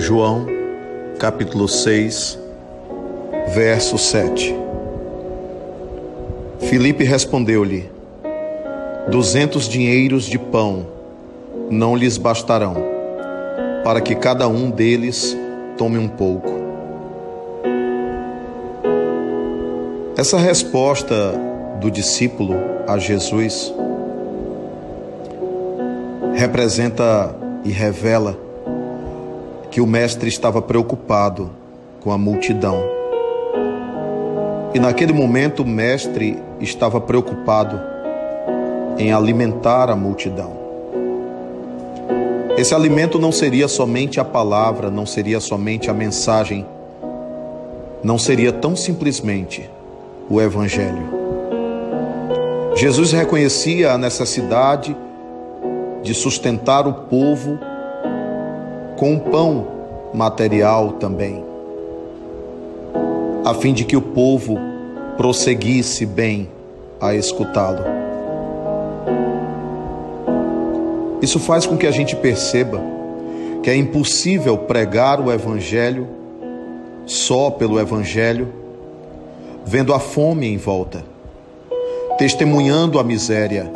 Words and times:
João, 0.00 0.46
capítulo 1.18 1.68
6, 1.68 2.38
verso 3.48 3.98
7. 3.98 4.56
Filipe 6.58 7.04
respondeu-lhe: 7.04 7.90
Duzentos 9.10 9.68
dinheiros 9.68 10.24
de 10.24 10.38
pão 10.38 10.86
não 11.68 11.94
lhes 11.94 12.16
bastarão, 12.16 12.76
para 13.84 14.00
que 14.00 14.14
cada 14.14 14.48
um 14.48 14.70
deles 14.70 15.36
tome 15.76 15.98
um 15.98 16.08
pouco. 16.08 16.48
Essa 20.16 20.38
resposta 20.38 21.34
do 21.78 21.90
discípulo 21.90 22.54
a 22.88 22.96
Jesus 22.96 23.70
representa 26.34 27.34
e 27.62 27.70
revela 27.70 28.49
que 29.70 29.80
o 29.80 29.86
mestre 29.86 30.28
estava 30.28 30.60
preocupado 30.60 31.50
com 32.00 32.10
a 32.10 32.18
multidão. 32.18 32.82
E 34.74 34.80
naquele 34.80 35.12
momento 35.12 35.62
o 35.62 35.66
mestre 35.66 36.38
estava 36.60 37.00
preocupado 37.00 37.80
em 38.98 39.12
alimentar 39.12 39.90
a 39.90 39.96
multidão. 39.96 40.58
Esse 42.56 42.74
alimento 42.74 43.18
não 43.18 43.32
seria 43.32 43.68
somente 43.68 44.20
a 44.20 44.24
palavra, 44.24 44.90
não 44.90 45.06
seria 45.06 45.40
somente 45.40 45.88
a 45.88 45.94
mensagem, 45.94 46.66
não 48.02 48.18
seria 48.18 48.52
tão 48.52 48.74
simplesmente 48.74 49.70
o 50.28 50.40
Evangelho. 50.40 51.20
Jesus 52.74 53.12
reconhecia 53.12 53.92
a 53.92 53.98
necessidade 53.98 54.96
de 56.02 56.14
sustentar 56.14 56.86
o 56.86 56.92
povo 56.92 57.58
com 59.00 59.18
pão 59.18 59.66
material 60.12 60.92
também, 60.92 61.42
a 63.46 63.54
fim 63.54 63.72
de 63.72 63.82
que 63.82 63.96
o 63.96 64.02
povo 64.02 64.58
prosseguisse 65.16 66.04
bem 66.04 66.50
a 67.00 67.14
escutá-lo. 67.14 67.82
Isso 71.22 71.38
faz 71.38 71.64
com 71.64 71.78
que 71.78 71.86
a 71.86 71.90
gente 71.90 72.14
perceba 72.14 72.78
que 73.62 73.70
é 73.70 73.74
impossível 73.74 74.58
pregar 74.58 75.18
o 75.18 75.32
Evangelho 75.32 76.06
só 77.06 77.48
pelo 77.50 77.80
Evangelho, 77.80 78.52
vendo 79.64 79.94
a 79.94 79.98
fome 79.98 80.46
em 80.46 80.58
volta, 80.58 81.02
testemunhando 82.18 82.98
a 82.98 83.02
miséria, 83.02 83.72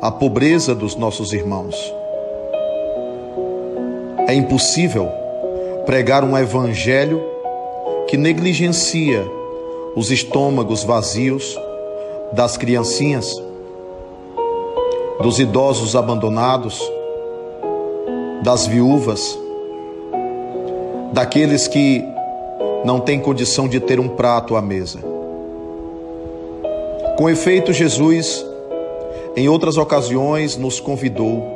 a 0.00 0.12
pobreza 0.12 0.76
dos 0.76 0.94
nossos 0.94 1.32
irmãos. 1.32 2.03
É 4.26 4.34
impossível 4.34 5.08
pregar 5.86 6.24
um 6.24 6.36
Evangelho 6.36 7.22
que 8.08 8.16
negligencia 8.16 9.24
os 9.94 10.10
estômagos 10.10 10.82
vazios 10.82 11.58
das 12.32 12.56
criancinhas 12.56 13.40
dos 15.20 15.38
idosos 15.38 15.94
abandonados, 15.94 16.80
das 18.42 18.66
viúvas, 18.66 19.38
daqueles 21.12 21.68
que 21.68 22.04
não 22.84 23.00
têm 23.00 23.20
condição 23.20 23.68
de 23.68 23.78
ter 23.78 24.00
um 24.00 24.08
prato 24.08 24.56
à 24.56 24.62
mesa. 24.62 24.98
Com 27.16 27.30
efeito, 27.30 27.72
Jesus, 27.72 28.44
em 29.36 29.48
outras 29.48 29.76
ocasiões, 29.76 30.56
nos 30.56 30.80
convidou 30.80 31.53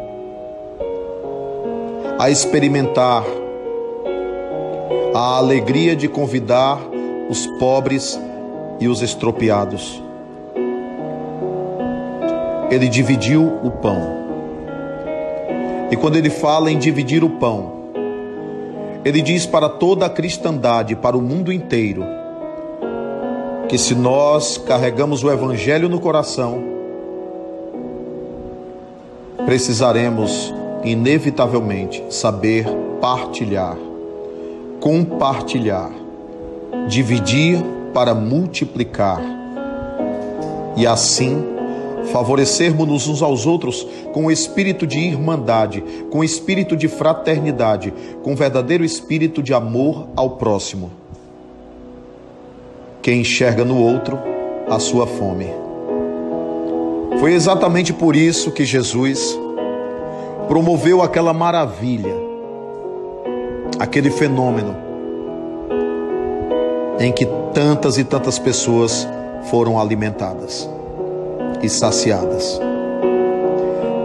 a 2.18 2.30
experimentar 2.30 3.24
a 5.14 5.36
alegria 5.36 5.94
de 5.94 6.08
convidar 6.08 6.80
os 7.28 7.46
pobres 7.58 8.20
e 8.80 8.88
os 8.88 9.02
estropiados 9.02 10.02
ele 12.70 12.88
dividiu 12.88 13.58
o 13.62 13.70
pão. 13.70 14.18
E 15.90 15.96
quando 15.96 16.16
ele 16.16 16.30
fala 16.30 16.70
em 16.70 16.78
dividir 16.78 17.24
o 17.24 17.30
pão, 17.30 17.78
ele 19.04 19.22
diz 19.22 19.46
para 19.46 19.68
toda 19.68 20.06
a 20.06 20.10
cristandade, 20.10 20.94
para 20.94 21.16
o 21.16 21.22
mundo 21.22 21.52
inteiro, 21.52 22.04
que 23.68 23.78
se 23.78 23.94
nós 23.94 24.58
carregamos 24.58 25.24
o 25.24 25.30
Evangelho 25.30 25.88
no 25.88 25.98
coração, 25.98 26.62
precisaremos 29.46 30.52
inevitavelmente 30.84 32.04
saber 32.10 32.66
partilhar, 33.00 33.76
compartilhar, 34.80 35.90
dividir 36.88 37.62
para 37.92 38.14
multiplicar 38.14 39.20
e 40.76 40.86
assim 40.86 41.44
favorecermos-nos 42.12 43.08
uns 43.08 43.22
aos 43.22 43.46
outros 43.46 43.86
com 44.12 44.26
o 44.26 44.30
espírito 44.30 44.86
de 44.86 44.98
irmandade, 44.98 45.82
com 46.10 46.20
o 46.20 46.24
espírito 46.24 46.76
de 46.76 46.88
fraternidade, 46.88 47.92
com 48.22 48.32
o 48.32 48.36
verdadeiro 48.36 48.84
espírito 48.84 49.42
de 49.42 49.52
amor 49.52 50.08
ao 50.16 50.30
próximo. 50.30 50.90
Quem 53.02 53.20
enxerga 53.20 53.64
no 53.64 53.78
outro 53.78 54.18
a 54.70 54.78
sua 54.78 55.06
fome. 55.06 55.46
Foi 57.20 57.32
exatamente 57.32 57.92
por 57.92 58.14
isso 58.14 58.52
que 58.52 58.64
Jesus 58.64 59.38
promoveu 60.48 61.02
aquela 61.02 61.34
maravilha, 61.34 62.14
aquele 63.78 64.10
fenômeno 64.10 64.74
em 66.98 67.12
que 67.12 67.28
tantas 67.52 67.98
e 67.98 68.02
tantas 68.02 68.38
pessoas 68.38 69.06
foram 69.50 69.78
alimentadas 69.78 70.68
e 71.62 71.68
saciadas, 71.68 72.60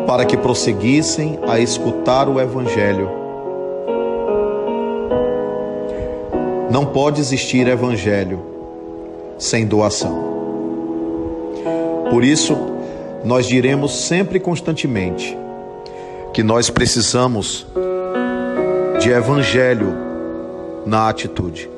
para 0.06 0.26
que 0.26 0.38
prosseguissem 0.38 1.40
a 1.48 1.60
escutar 1.60 2.28
o 2.28 2.40
Evangelho. 2.40 3.10
Não 6.70 6.86
pode 6.86 7.22
existir 7.22 7.68
Evangelho 7.68 8.40
sem 9.40 9.66
doação. 9.66 10.34
Por 12.10 12.24
isso, 12.24 12.56
nós 13.24 13.48
diremos 13.48 13.92
sempre 13.94 14.38
e 14.38 14.42
constantemente 14.42 15.43
que 16.34 16.42
nós 16.42 16.70
precisamos 16.70 17.66
de 19.00 19.10
Evangelho 19.12 19.94
na 20.86 21.08
atitude. 21.08 21.73